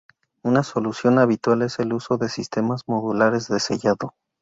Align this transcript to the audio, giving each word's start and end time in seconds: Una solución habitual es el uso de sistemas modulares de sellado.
Una 0.41 0.63
solución 0.63 1.19
habitual 1.19 1.61
es 1.61 1.77
el 1.77 1.93
uso 1.93 2.17
de 2.17 2.27
sistemas 2.27 2.81
modulares 2.87 3.47
de 3.49 3.59
sellado. 3.59 4.15